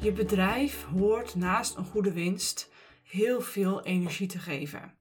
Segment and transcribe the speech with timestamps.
[0.00, 2.70] Je bedrijf hoort naast een goede winst
[3.02, 4.98] heel veel energie te geven.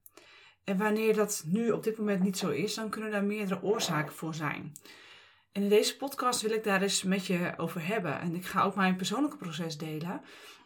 [0.63, 4.13] En wanneer dat nu op dit moment niet zo is, dan kunnen daar meerdere oorzaken
[4.13, 4.71] voor zijn.
[5.51, 8.19] En in deze podcast wil ik daar eens met je over hebben.
[8.19, 10.21] En ik ga ook mijn persoonlijke proces delen.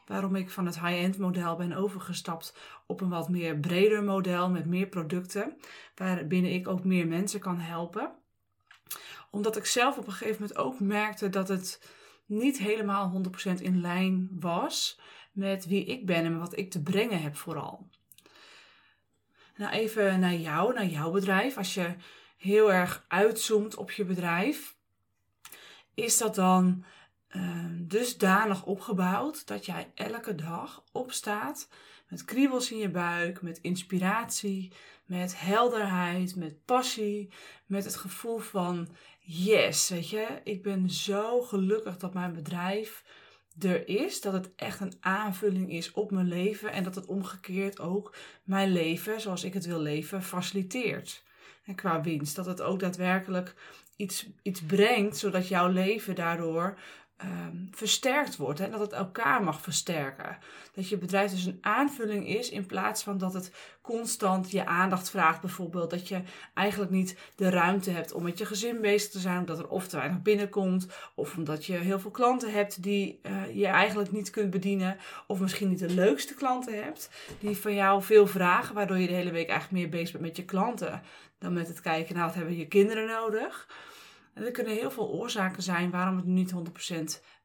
[0.05, 2.57] Waarom ik van het high-end model ben overgestapt
[2.87, 5.57] op een wat meer breder model met meer producten.
[5.95, 8.11] Waarbinnen ik ook meer mensen kan helpen.
[9.31, 11.79] Omdat ik zelf op een gegeven moment ook merkte dat het
[12.31, 13.23] niet helemaal
[13.57, 14.99] 100% in lijn was
[15.31, 17.89] met wie ik ben en wat ik te brengen heb vooral.
[19.55, 21.57] Nou, even naar jou, naar jouw bedrijf.
[21.57, 21.95] Als je
[22.37, 24.75] heel erg uitzoomt op je bedrijf,
[25.93, 26.83] is dat dan
[27.31, 31.67] uh, dusdanig opgebouwd dat jij elke dag opstaat
[32.07, 34.71] met kriebels in je buik, met inspiratie,
[35.11, 37.29] met helderheid, met passie,
[37.65, 38.87] met het gevoel van
[39.19, 43.03] yes, weet je, ik ben zo gelukkig dat mijn bedrijf
[43.59, 47.79] er is, dat het echt een aanvulling is op mijn leven en dat het omgekeerd
[47.79, 51.23] ook mijn leven, zoals ik het wil leven, faciliteert.
[51.63, 53.55] En qua winst, dat het ook daadwerkelijk
[53.95, 56.79] iets, iets brengt, zodat jouw leven daardoor
[57.23, 58.59] um, versterkt wordt.
[58.59, 60.37] En dat het elkaar mag versterken.
[60.73, 65.09] Dat je bedrijf dus een aanvulling is in plaats van dat het constant je aandacht
[65.09, 65.41] vraagt.
[65.41, 66.21] Bijvoorbeeld dat je
[66.53, 69.39] eigenlijk niet de ruimte hebt om met je gezin bezig te zijn.
[69.39, 70.87] Omdat er of te weinig binnenkomt.
[71.15, 74.97] Of omdat je heel veel klanten hebt die uh, je eigenlijk niet kunt bedienen.
[75.27, 77.09] Of misschien niet de leukste klanten hebt.
[77.39, 78.75] Die van jou veel vragen.
[78.75, 81.01] Waardoor je de hele week eigenlijk meer bezig bent met je klanten.
[81.39, 83.67] Dan met het kijken naar wat hebben je kinderen nodig.
[84.33, 86.55] En er kunnen heel veel oorzaken zijn waarom het niet 100%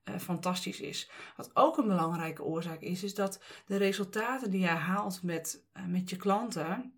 [0.05, 1.11] uh, fantastisch is.
[1.37, 5.85] Wat ook een belangrijke oorzaak is, is dat de resultaten die jij haalt met, uh,
[5.85, 6.93] met je klanten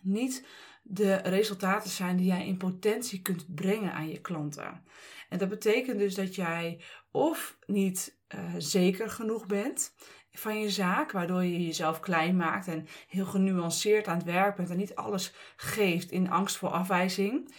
[0.00, 0.46] niet
[0.82, 4.84] de resultaten zijn die jij in potentie kunt brengen aan je klanten.
[5.28, 9.94] En dat betekent dus dat jij of niet uh, zeker genoeg bent
[10.32, 14.70] van je zaak, waardoor je jezelf klein maakt en heel genuanceerd aan het werk bent
[14.70, 17.54] en niet alles geeft in angst voor afwijzing.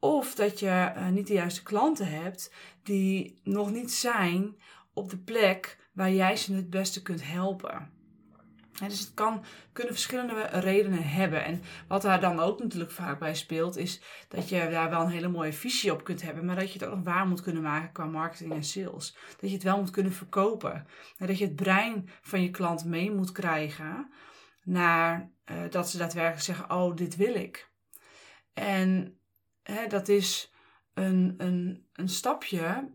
[0.00, 4.56] Of dat je uh, niet de juiste klanten hebt die nog niet zijn
[4.92, 7.90] op de plek waar jij ze het beste kunt helpen.
[8.78, 11.44] dus het kan, kunnen verschillende redenen hebben.
[11.44, 15.10] En wat daar dan ook natuurlijk vaak bij speelt, is dat je daar wel een
[15.10, 17.62] hele mooie visie op kunt hebben, maar dat je het ook nog waar moet kunnen
[17.62, 19.16] maken qua marketing en sales.
[19.40, 20.86] Dat je het wel moet kunnen verkopen.
[21.16, 24.10] En dat je het brein van je klant mee moet krijgen
[24.64, 27.70] naar uh, dat ze daadwerkelijk zeggen: Oh, dit wil ik.
[28.52, 29.17] En
[29.72, 30.52] hè, dat is
[30.94, 32.90] een, een, een stapje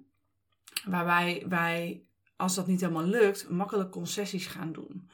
[0.85, 5.09] waarbij wij, als dat niet helemaal lukt, makkelijk concessies gaan doen.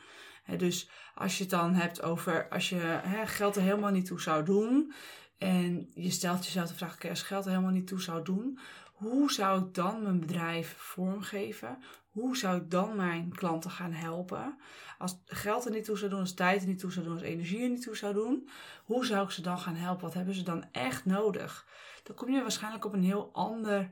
[0.58, 4.46] Dus als je het dan hebt over als je geld er helemaal niet toe zou
[4.46, 4.94] doen.
[5.39, 8.59] En je stelt jezelf de vraag: als geld er helemaal niet toe zou doen,
[8.94, 11.83] hoe zou ik dan mijn bedrijf vormgeven?
[12.09, 14.57] Hoe zou ik dan mijn klanten gaan helpen?
[14.97, 17.23] Als geld er niet toe zou doen, als tijd er niet toe zou doen, als
[17.23, 18.49] energie er niet toe zou doen,
[18.83, 20.03] hoe zou ik ze dan gaan helpen?
[20.03, 21.67] Wat hebben ze dan echt nodig?
[22.03, 23.89] Dan kom je waarschijnlijk op een heel ander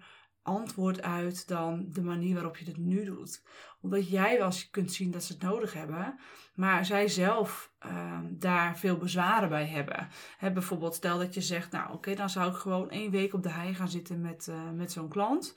[0.48, 3.44] antwoord uit dan de manier waarop je het nu doet.
[3.82, 6.20] Omdat jij wel kunt zien dat ze het nodig hebben,
[6.56, 10.08] maar zij zelf uh, daar veel bezwaren bij hebben.
[10.38, 13.44] He, bijvoorbeeld, stel dat je zegt, nou oké, dan zou ik gewoon één week op
[13.44, 15.56] de hei gaan zitten met, uh, met zo'n klant.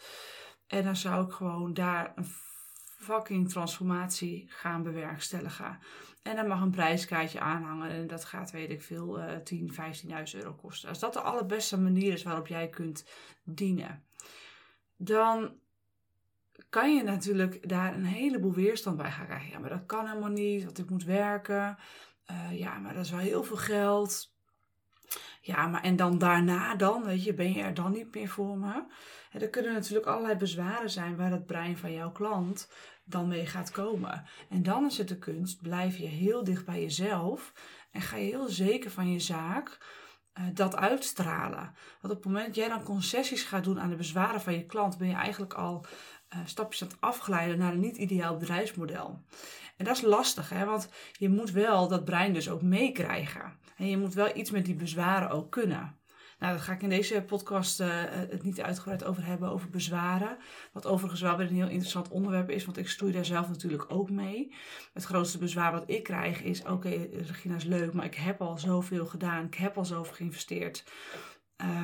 [0.67, 2.27] En dan zou ik gewoon daar een
[3.01, 5.79] fucking transformatie gaan bewerkstelligen.
[6.23, 10.39] En dan mag een prijskaartje aanhangen en dat gaat, weet ik veel, uh, 10, 15.000
[10.39, 10.89] euro kosten.
[10.89, 13.09] Als dat de allerbeste manier is waarop jij kunt
[13.45, 14.05] dienen,
[15.03, 15.53] dan
[16.69, 19.51] kan je natuurlijk daar een heleboel weerstand bij gaan krijgen.
[19.51, 21.79] Ja, maar dat kan helemaal niet, want ik moet werken.
[22.31, 24.35] Uh, ja, maar dat is wel heel veel geld.
[25.41, 28.59] Ja, maar en dan daarna dan, weet je, ben je er dan niet meer voor
[28.59, 28.85] me?
[29.31, 32.69] En er kunnen natuurlijk allerlei bezwaren zijn waar het brein van jouw klant
[33.05, 34.25] dan mee gaat komen.
[34.49, 37.53] En dan is het de kunst, blijf je heel dicht bij jezelf
[37.91, 39.79] en ga je heel zeker van je zaak
[40.55, 41.75] dat uitstralen.
[42.01, 44.67] Want op het moment dat jij dan concessies gaat doen aan de bezwaren van je
[44.67, 45.85] klant, ben je eigenlijk al
[46.35, 49.25] uh, stapjes aan het afglijden naar een niet ideaal bedrijfsmodel.
[49.77, 50.65] En dat is lastig, hè?
[50.65, 53.59] want je moet wel dat brein dus ook meekrijgen.
[53.77, 56.00] En je moet wel iets met die bezwaren ook kunnen.
[56.41, 60.39] Nou, daar ga ik in deze podcast uh, het niet uitgebreid over hebben, over bezwaren.
[60.73, 63.85] Wat overigens wel weer een heel interessant onderwerp is, want ik stoei daar zelf natuurlijk
[63.89, 64.55] ook mee.
[64.93, 68.59] Het grootste bezwaar wat ik krijg is, oké, Regina is leuk, maar ik heb al
[68.59, 70.85] zoveel gedaan, ik heb al zoveel geïnvesteerd.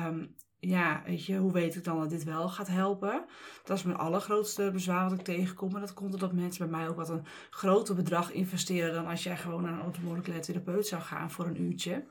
[0.05, 3.25] Um, ja, weet je, hoe weet ik dan dat dit wel gaat helpen?
[3.63, 5.75] Dat is mijn allergrootste bezwaar wat ik tegenkom.
[5.75, 9.23] En dat komt omdat mensen bij mij ook wat een groter bedrag investeren dan als
[9.23, 12.05] jij gewoon naar een orthomoleculaire therapeut zou gaan voor een uurtje.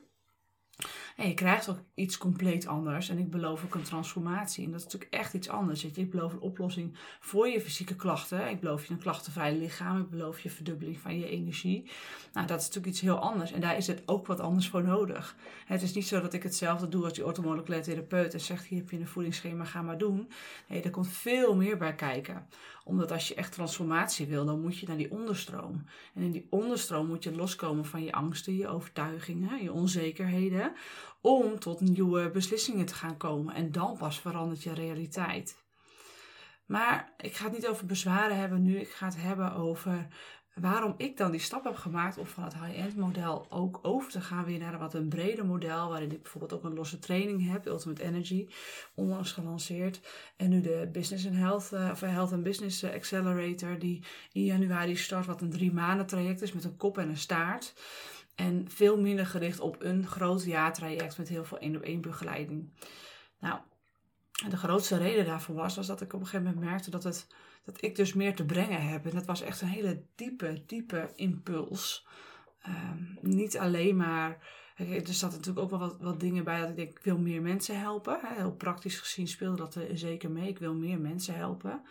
[1.15, 3.09] En je krijgt ook iets compleet anders.
[3.09, 4.65] En ik beloof ook een transformatie.
[4.65, 5.81] En dat is natuurlijk echt iets anders.
[5.81, 5.91] je.
[5.93, 8.49] Ik beloof een oplossing voor je fysieke klachten.
[8.49, 10.01] Ik beloof je een klachtenvrij lichaam.
[10.01, 11.91] Ik beloof je verdubbeling van je energie.
[12.33, 13.51] Nou, dat is natuurlijk iets heel anders.
[13.51, 15.35] En daar is het ook wat anders voor nodig.
[15.65, 18.33] Het is niet zo dat ik hetzelfde doe als die orthomoleculair therapeut.
[18.33, 20.31] En zegt, hier heb je een voedingsschema, ga maar doen.
[20.67, 22.47] Nee, er komt veel meer bij kijken
[22.87, 25.85] omdat als je echt transformatie wil, dan moet je naar die onderstroom.
[26.13, 30.73] En in die onderstroom moet je loskomen van je angsten, je overtuigingen, je onzekerheden.
[31.21, 33.55] Om tot nieuwe beslissingen te gaan komen.
[33.55, 35.65] En dan pas verandert je realiteit.
[36.65, 38.79] Maar ik ga het niet over bezwaren hebben nu.
[38.79, 40.07] Ik ga het hebben over
[40.59, 44.21] waarom ik dan die stap heb gemaakt om van het high-end model ook over te
[44.21, 47.51] gaan weer naar een wat een breder model, waarin ik bijvoorbeeld ook een losse training
[47.51, 48.47] heb, Ultimate Energy,
[48.95, 49.99] onlangs gelanceerd.
[50.35, 54.95] En nu de Business and Health, uh, of Health and Business Accelerator, die in januari
[54.95, 57.73] start, wat een drie maanden traject is met een kop en een staart.
[58.35, 62.69] En veel minder gericht op een groot jaartraject met heel veel één op één begeleiding.
[63.39, 63.59] Nou,
[64.49, 67.27] de grootste reden daarvoor was, was dat ik op een gegeven moment merkte dat het
[67.67, 69.05] dat ik dus meer te brengen heb.
[69.05, 72.07] En dat was echt een hele diepe, diepe impuls.
[72.61, 74.37] Ehm, niet alleen maar.
[74.75, 77.41] Er zaten natuurlijk ook wel wat, wat dingen bij dat ik denk, ik wil meer
[77.41, 78.19] mensen helpen.
[78.23, 80.47] Heel praktisch gezien speelde dat er zeker mee.
[80.47, 81.81] Ik wil meer mensen helpen.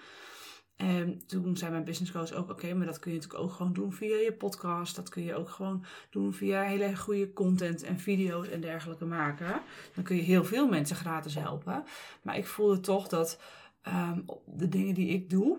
[0.76, 3.72] En toen zei mijn business coach ook, oké, maar dat kun je natuurlijk ook gewoon
[3.72, 4.96] doen via je podcast.
[4.96, 9.60] Dat kun je ook gewoon doen via hele goede content en video's en dergelijke maken.
[9.94, 11.84] Dan kun je heel veel mensen gratis helpen.
[12.22, 13.40] Maar ik voelde toch dat
[13.82, 15.58] um, de dingen die ik doe,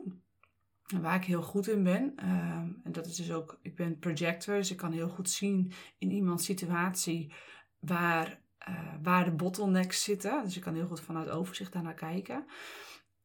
[1.01, 2.03] waar ik heel goed in ben.
[2.03, 5.71] Um, en dat is dus ook, ik ben projector, dus ik kan heel goed zien
[5.97, 7.33] in iemands situatie
[7.79, 10.43] waar, uh, waar de bottlenecks zitten.
[10.43, 12.45] Dus ik kan heel goed vanuit overzicht daarnaar kijken.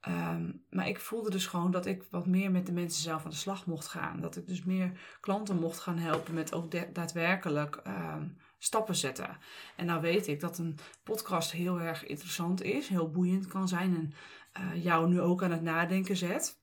[0.09, 3.31] Um, maar ik voelde dus gewoon dat ik wat meer met de mensen zelf aan
[3.31, 4.21] de slag mocht gaan.
[4.21, 9.37] Dat ik dus meer klanten mocht gaan helpen met ook daadwerkelijk um, stappen zetten.
[9.77, 13.97] En nou weet ik dat een podcast heel erg interessant is, heel boeiend kan zijn
[13.97, 14.13] en
[14.63, 16.61] uh, jou nu ook aan het nadenken zet.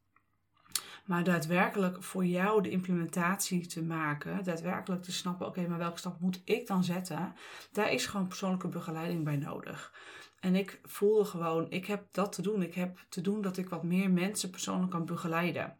[1.05, 6.19] Maar daadwerkelijk voor jou de implementatie te maken, daadwerkelijk te snappen, oké, maar welke stap
[6.19, 7.35] moet ik dan zetten?
[7.71, 9.93] Daar is gewoon persoonlijke begeleiding bij nodig.
[10.39, 12.61] En ik voelde gewoon, ik heb dat te doen.
[12.61, 15.77] Ik heb te doen dat ik wat meer mensen persoonlijk kan begeleiden.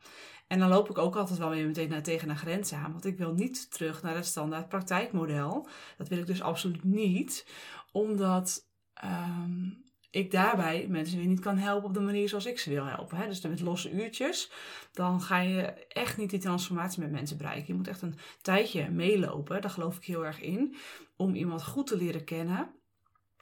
[0.47, 2.91] En dan loop ik ook altijd wel weer meteen naar, tegen een grens aan.
[2.91, 5.67] Want ik wil niet terug naar het standaard praktijkmodel.
[5.97, 7.47] Dat wil ik dus absoluut niet.
[7.91, 8.67] Omdat
[9.03, 12.85] um, ik daarbij mensen weer niet kan helpen op de manier zoals ik ze wil
[12.85, 13.17] helpen.
[13.17, 13.27] Hè?
[13.27, 14.51] Dus met losse uurtjes,
[14.91, 17.67] dan ga je echt niet die transformatie met mensen bereiken.
[17.67, 20.75] Je moet echt een tijdje meelopen, daar geloof ik heel erg in,
[21.15, 22.79] om iemand goed te leren kennen.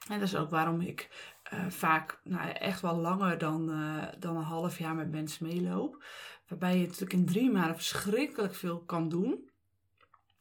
[0.08, 1.08] En dat is ook waarom ik
[1.52, 6.04] uh, vaak nou, echt wel langer dan, uh, dan een half jaar met mensen meeloop.
[6.48, 9.47] Waarbij je natuurlijk in drie maanden verschrikkelijk veel kan doen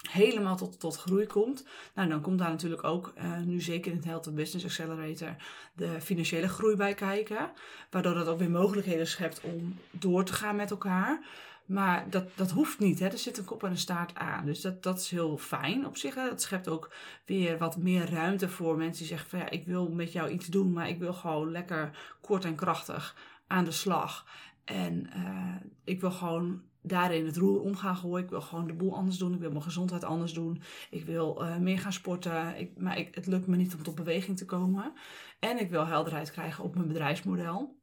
[0.09, 1.65] helemaal tot, tot groei komt.
[1.93, 5.35] Nou, dan komt daar natuurlijk ook, uh, nu zeker in het Health Business Accelerator,
[5.73, 7.51] de financiële groei bij kijken.
[7.89, 11.25] Waardoor dat ook weer mogelijkheden schept om door te gaan met elkaar.
[11.65, 12.99] Maar dat, dat hoeft niet.
[12.99, 13.07] Hè.
[13.07, 14.45] Er zit een kop en een staart aan.
[14.45, 16.15] Dus dat, dat is heel fijn op zich.
[16.15, 16.91] Dat schept ook
[17.25, 20.45] weer wat meer ruimte voor mensen die zeggen van ja, ik wil met jou iets
[20.45, 23.15] doen, maar ik wil gewoon lekker kort en krachtig
[23.47, 24.25] aan de slag.
[24.63, 28.23] En uh, ik wil gewoon daarin het roer om gaan gooien.
[28.23, 29.33] Ik wil gewoon de boel anders doen.
[29.33, 30.61] Ik wil mijn gezondheid anders doen.
[30.89, 32.57] Ik wil uh, meer gaan sporten.
[32.57, 34.93] Ik, maar ik, het lukt me niet om tot beweging te komen.
[35.39, 37.75] En ik wil helderheid krijgen op mijn bedrijfsmodel.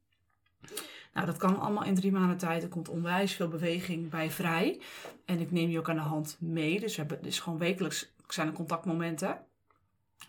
[1.15, 2.63] Nou, dat kan allemaal in drie maanden tijd.
[2.63, 4.81] Er komt onwijs veel beweging bij vrij.
[5.25, 6.81] En ik neem je ook aan de hand mee.
[6.81, 9.39] Dus we hebben dus gewoon wekelijks zijn er contactmomenten.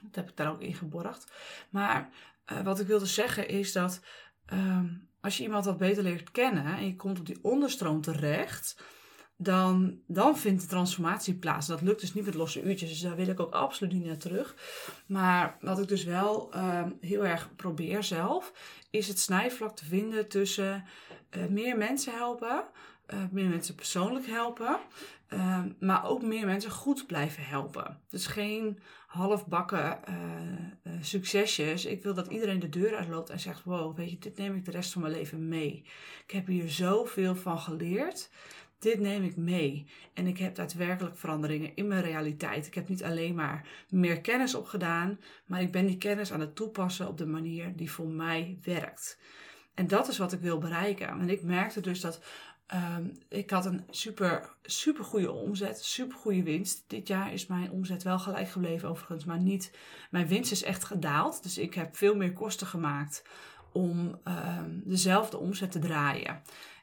[0.01, 1.31] Dat heb ik daar ook in geborgd.
[1.69, 2.10] Maar
[2.51, 4.01] uh, wat ik wilde zeggen is dat
[4.53, 8.84] um, als je iemand wat beter leert kennen en je komt op die onderstroom terecht,
[9.38, 11.67] dan, dan vindt de transformatie plaats.
[11.67, 14.17] Dat lukt dus niet met losse uurtjes, dus daar wil ik ook absoluut niet naar
[14.17, 14.55] terug.
[15.08, 18.53] Maar wat ik dus wel uh, heel erg probeer zelf,
[18.89, 20.84] is het snijvlak te vinden tussen
[21.38, 22.63] uh, meer mensen helpen,
[23.13, 24.77] uh, meer mensen persoonlijk helpen,
[25.27, 28.01] ehm, maar ook meer mensen goed blijven helpen.
[28.10, 28.79] Dus geen
[29.15, 31.86] halfbakken uh, succesjes.
[31.86, 34.65] Ik wil dat iedereen de deur uitloopt en zegt: Wow, weet je, dit neem ik
[34.65, 35.84] de rest van mijn leven mee.
[36.27, 38.29] Ik heb hier zoveel van geleerd.
[38.79, 39.86] Dit neem ik mee.
[40.13, 42.67] En ik heb daadwerkelijk veranderingen in mijn realiteit.
[42.67, 46.55] Ik heb niet alleen maar meer kennis opgedaan, maar ik ben die kennis aan het
[46.55, 49.19] toepassen op de manier die voor mij werkt.
[49.75, 51.08] En dat is wat ik wil bereiken.
[51.08, 52.20] En ik merkte dus dat
[52.74, 56.84] Um, ik had een super, super goede omzet, super goede winst.
[56.88, 59.72] Dit jaar is mijn omzet wel gelijk gebleven overigens, maar niet.
[60.10, 61.44] Mijn winst is echt gedaald.
[61.44, 63.24] Dus ik heb veel meer kosten gemaakt
[63.72, 66.41] om um, dezelfde omzet te draaien.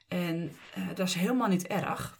[0.09, 2.19] En uh, dat is helemaal niet erg.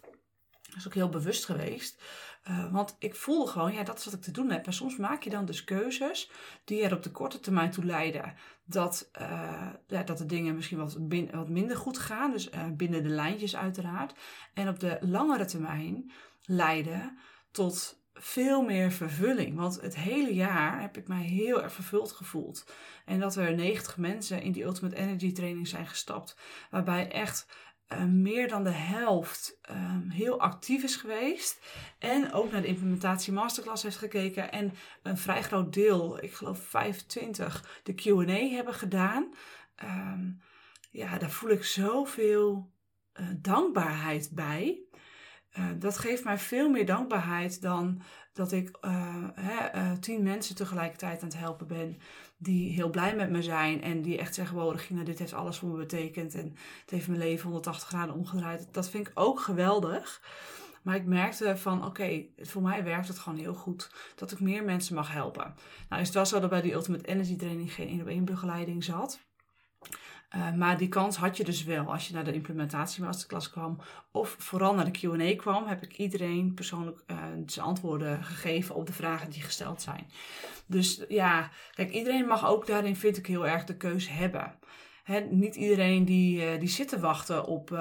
[0.61, 2.01] Dat is ook heel bewust geweest.
[2.49, 4.65] Uh, want ik voelde gewoon, ja, dat is wat ik te doen heb.
[4.65, 6.31] En soms maak je dan dus keuzes
[6.63, 8.33] die er op de korte termijn toe leiden
[8.65, 10.97] dat, uh, ja, dat de dingen misschien wat,
[11.31, 12.31] wat minder goed gaan.
[12.31, 14.13] Dus uh, binnen de lijntjes uiteraard.
[14.53, 17.17] En op de langere termijn leiden
[17.51, 19.55] tot veel meer vervulling.
[19.55, 22.65] Want het hele jaar heb ik mij heel erg vervuld gevoeld.
[23.05, 26.37] En dat er 90 mensen in die Ultimate Energy Training zijn gestapt.
[26.69, 27.47] Waarbij echt
[27.93, 31.59] uh, meer dan de helft um, heel actief is geweest.
[31.99, 34.51] En ook naar de implementatie masterclass heeft gekeken.
[34.51, 34.73] En
[35.03, 39.33] een vrij groot deel, ik geloof 25, de QA hebben gedaan.
[39.83, 40.41] Um,
[40.91, 42.71] ja, daar voel ik zoveel
[43.19, 44.82] uh, dankbaarheid bij.
[45.57, 48.01] Uh, dat geeft mij veel meer dankbaarheid dan
[48.33, 51.97] dat ik uh, hè, tien mensen tegelijkertijd aan het helpen ben
[52.37, 55.57] die heel blij met me zijn en die echt zeggen: Wow, Regina, dit heeft alles
[55.57, 58.67] voor me betekend en het heeft mijn leven 180 graden omgedraaid.
[58.71, 60.21] Dat vind ik ook geweldig.
[60.83, 64.63] Maar ik merkte van, oké, voor mij werkt het gewoon heel goed dat ik meer
[64.63, 65.55] mensen mag helpen.
[65.89, 68.25] Nou is het wel zo dat bij die Ultimate Energy Training geen één op één
[68.25, 69.19] begeleiding zat.
[70.35, 73.77] Uh, maar die kans had je dus wel als je naar de implementatie masterclass kwam.
[74.11, 78.85] Of vooral naar de QA kwam, heb ik iedereen persoonlijk uh, zijn antwoorden gegeven op
[78.85, 80.05] de vragen die gesteld zijn.
[80.65, 84.55] Dus ja, kijk, iedereen mag ook daarin, vind ik, heel erg de keuze hebben.
[85.03, 87.71] He, niet iedereen die, uh, die zit te wachten op,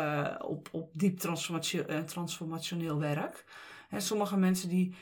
[0.41, 3.45] op, op diep transformatio transformationeel werk.
[3.89, 4.95] He, sommige mensen die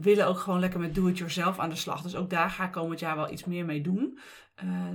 [0.00, 2.02] willen ook gewoon lekker met do-it-yourself aan de slag.
[2.02, 4.18] Dus ook daar ga ik komend jaar wel iets meer mee doen.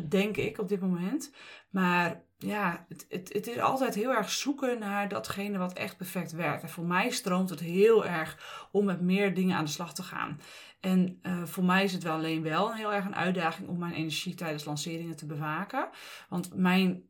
[0.09, 1.31] denk ik op dit moment.
[1.71, 6.31] Maar ja, het, het, het, is altijd heel erg zoeken naar datgene wat echt perfect
[6.31, 6.63] werkt.
[6.63, 10.03] En voor mij stroomt het heel erg om met meer dingen aan de slag te
[10.03, 10.39] gaan.
[10.79, 13.93] En uh, voor mij is het wel alleen wel heel erg een uitdaging om mijn
[13.93, 15.89] energie tijdens lanceringen te bewaken.
[16.29, 17.03] Want mijn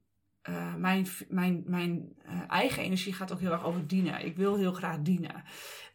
[0.50, 4.26] uh, mijn, mijn, mijn uh, eigen energie gaat ook heel erg over dienen.
[4.26, 5.44] Ik wil heel graag dienen.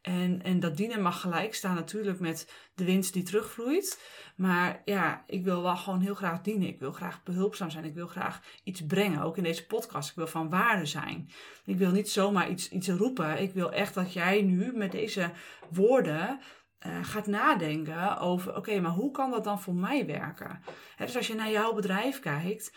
[0.03, 4.01] En, en dat dienen mag gelijk staan natuurlijk met de winst die terugvloeit.
[4.37, 6.69] Maar ja, ik wil wel gewoon heel graag dienen.
[6.69, 7.85] Ik wil graag behulpzaam zijn.
[7.85, 10.11] Ik wil graag iets brengen, ook in deze podcast.
[10.11, 11.31] Ik wil van waarde zijn.
[11.65, 13.43] Ik wil niet zomaar iets, iets roepen.
[13.43, 15.31] Ik wil echt dat jij nu met deze
[15.71, 16.41] woorden
[16.87, 20.63] uh, gaat nadenken over: oké, maar hoe kan dat dan voor mij werken?
[20.97, 22.73] dus als je naar jouw bedrijf kijkt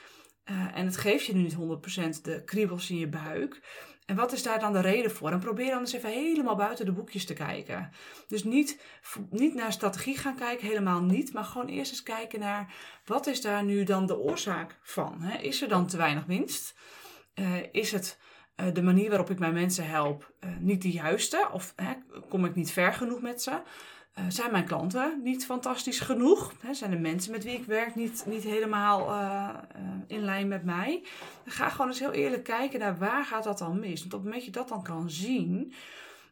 [0.51, 1.55] uh, en het geeft je nu niet
[2.19, 3.61] 100% de kriebels in je buik.
[4.05, 5.31] En wat is daar dan de reden voor?
[5.31, 7.89] En probeer dan eens even helemaal buiten de boekjes te kijken.
[8.27, 8.81] Dus niet,
[9.29, 11.33] niet naar strategie gaan kijken, helemaal niet.
[11.33, 12.73] Maar gewoon eerst eens kijken naar
[13.05, 15.21] wat is daar nu dan de oorzaak van?
[15.21, 15.37] Hè?
[15.37, 16.75] Is er dan te weinig winst?
[17.35, 18.19] Uh, is het
[18.55, 21.49] uh, de manier waarop ik mijn mensen help niet de juiste?
[21.51, 21.75] Of
[22.29, 23.61] kom ik niet ver genoeg met ze?
[24.19, 26.53] Uh, zijn mijn klanten niet fantastisch genoeg?
[26.71, 30.63] Zijn de mensen met wie ik werk niet, niet helemaal uh, uh, in lijn met
[30.63, 31.03] mij?
[31.45, 33.99] ga gewoon eens heel eerlijk kijken naar waar gaat dat dan mis.
[33.99, 35.73] Want op het moment dat je dat dan kan zien,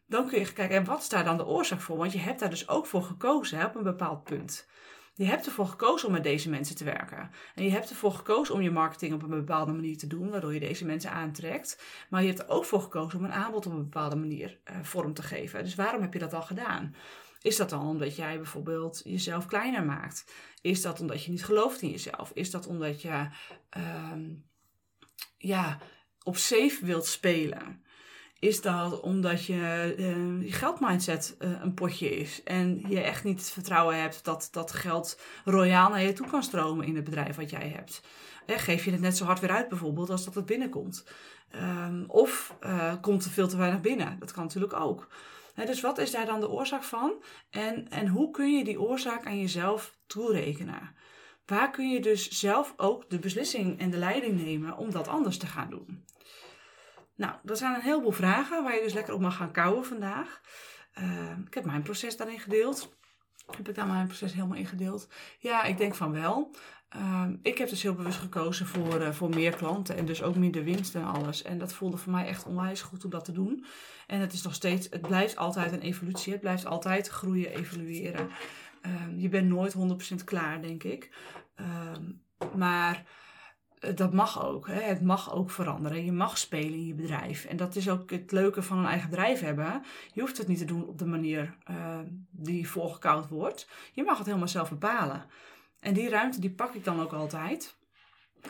[0.06, 1.98] dan kun je kijken, en wat is daar dan de oorzaak voor?
[1.98, 4.68] Want je hebt daar dus ook voor gekozen hè, op een bepaald punt.
[5.14, 7.32] Je hebt ervoor gekozen om met deze mensen te werken.
[7.56, 10.54] En je hebt ervoor gekozen om je marketing op een bepaalde manier te doen, waardoor
[10.54, 11.84] je deze mensen aantrekt.
[12.10, 15.14] Maar je hebt er ook voor gekozen om een aanbod op een bepaalde manier vorm
[15.14, 15.64] te geven.
[15.64, 16.96] Dus waarom heb je dat al gedaan?
[17.42, 20.34] Is dat dan omdat jij bijvoorbeeld jezelf kleiner maakt?
[20.62, 22.32] Is dat omdat je niet gelooft in jezelf?
[22.34, 23.28] Is dat omdat je
[24.12, 24.46] um,
[25.38, 25.78] ja,
[26.24, 27.86] op safe wilt spelen?
[28.40, 33.40] Is dat omdat je, uh, je geldmindset uh, een potje is en je echt niet
[33.40, 37.36] het vertrouwen hebt dat dat geld royaal naar je toe kan stromen in het bedrijf
[37.36, 38.02] wat jij hebt?
[38.46, 41.06] Eh, geef je het net zo hard weer uit bijvoorbeeld als dat het binnenkomt?
[41.56, 44.20] Um, of uh, komt er veel te weinig binnen?
[44.20, 45.08] Dat kan natuurlijk ook
[45.66, 47.24] dus wat is daar dan de oorzaak van?
[47.50, 50.96] En, en hoe kun je die oorzaak aan jezelf toerekenen?
[51.46, 55.38] Waar kun je dus zelf ook de beslissing en de leiding nemen om dat anders
[55.38, 56.06] te gaan doen?
[57.16, 60.42] Nou, dat zijn een heleboel vragen waar je dus lekker op mag gaan kouwen vandaag.
[61.00, 62.96] Uh, ik heb mijn proces daarin gedeeld.
[63.56, 65.08] Heb ik daar mijn proces helemaal in gedeeld?
[65.40, 66.56] Ja, ik denk van wel.
[66.96, 70.36] Uh, ik heb dus heel bewust gekozen voor, uh, voor meer klanten en dus ook
[70.36, 71.42] minder winst en alles.
[71.42, 73.66] En dat voelde voor mij echt onwijs goed om dat te doen.
[74.08, 76.32] En het is nog steeds, het blijft altijd een evolutie.
[76.32, 78.30] Het blijft altijd groeien, evolueren.
[78.86, 79.76] Uh, je bent nooit
[80.12, 81.10] 100% klaar, denk ik.
[81.56, 82.04] Ehm,
[82.56, 83.06] maar
[83.80, 84.68] eh, dat mag ook.
[84.68, 84.82] Hè?
[84.82, 86.06] Het mag ook veranderen.
[86.06, 87.46] Je mag spelen in je bedrijf.
[87.46, 89.84] En dat is ook het leuke van een eigen bedrijf hebben.
[90.14, 91.58] Je hoeft het niet te doen op de manier
[92.32, 93.70] die voorgekoud wordt.
[93.94, 95.26] Je mag het helemaal zelf bepalen.
[95.80, 97.76] En die ruimte die pak ik dan ook altijd.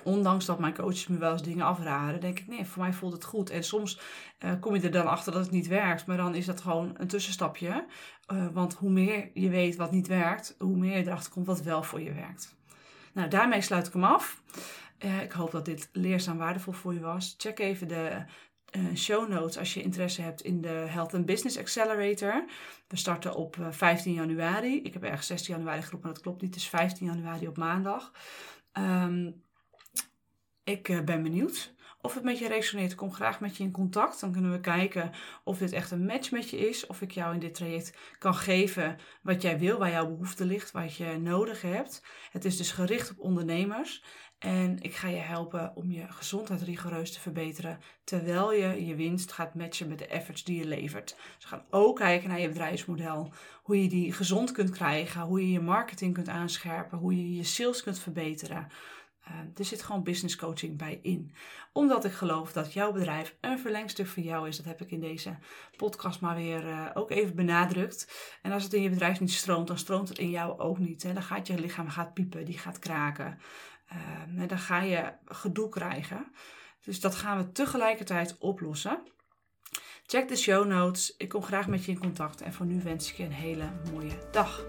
[0.04, 3.14] Ondanks dat mijn coaches me wel eens dingen afraden, denk ik, nee, voor mij voelt
[3.14, 3.50] het goed.
[3.50, 4.00] En soms
[4.46, 6.96] uh, kom je er dan achter dat het niet werkt, maar dan is dat gewoon
[6.98, 7.86] een tussenstapje.
[8.34, 11.62] Uh, want hoe meer je weet wat niet werkt, hoe meer je erachter komt wat
[11.62, 12.56] wel voor je werkt.
[13.14, 14.42] Nou, daarmee sluit ik hem af.
[15.06, 17.36] Uh, ik hoop dat dit leerzaam waardevol voor je was.
[17.38, 18.24] Check even de
[18.72, 22.46] uh, show notes als je interesse hebt in de Health and Business Accelerator.
[22.88, 24.82] We starten op 15 januari.
[24.82, 26.54] Ik heb ergens 16 januari geroepen, maar dat klopt niet.
[26.54, 28.12] Het is 15 januari op maandag.
[28.74, 29.44] Um,
[30.64, 31.74] ik ben benieuwd
[32.08, 32.96] of het met je resoneert.
[32.96, 34.20] Kom graag met je in contact.
[34.20, 35.12] Dan kunnen we kijken
[35.44, 36.86] of dit echt een match met je is.
[36.86, 40.72] Of ik jou in dit traject kan geven wat jij wil, waar jouw behoefte ligt,
[40.72, 42.06] wat je nodig hebt.
[42.32, 44.04] Het is dus gericht op ondernemers.
[44.40, 47.80] En ik ga je helpen om je gezondheid rigoureus te verbeteren.
[48.04, 51.16] Terwijl je je winst gaat matchen met de efforts die je levert.
[51.36, 53.34] Dus we gaan ook kijken naar je bedrijfsmodel.
[53.64, 55.22] Hoe je die gezond kunt krijgen.
[55.22, 56.98] Hoe je je marketing kunt aanscherpen.
[56.98, 58.68] Hoe je je sales kunt verbeteren.
[59.32, 61.34] Uh, er zit gewoon business coaching bij in.
[61.74, 64.58] Omdat ik geloof dat jouw bedrijf een verlengstuk voor jou is.
[64.58, 65.38] Dat heb ik in deze
[65.76, 68.12] podcast maar weer uh, ook even benadrukt.
[68.42, 71.04] En als het in je bedrijf niet stroomt, dan stroomt het in jou ook niet.
[71.04, 71.14] Hè.
[71.14, 73.40] Dan gaat je lichaam gaat piepen, die gaat kraken.
[73.94, 76.32] Uh, en dan ga je gedoe krijgen.
[76.84, 79.02] Dus dat gaan we tegelijkertijd oplossen.
[80.06, 81.16] Check de show notes.
[81.18, 82.42] Ik kom graag met je in contact.
[82.42, 84.66] En voor nu wens ik je een hele mooie dag.